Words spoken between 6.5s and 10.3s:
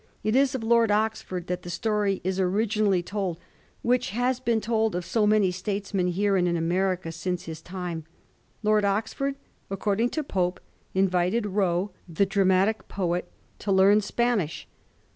America shice his time. Lord Oxford, according to